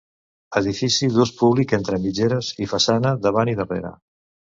[0.59, 3.93] Edifici d'ús públic entre mitgeres i façana davant i darrere.